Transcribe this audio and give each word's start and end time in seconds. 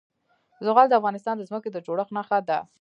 زغال 0.65 0.87
د 0.89 0.93
افغانستان 0.99 1.35
د 1.37 1.41
ځمکې 1.49 1.69
د 1.71 1.77
جوړښت 1.85 2.11
نښه 2.17 2.37
ده. 2.49 2.59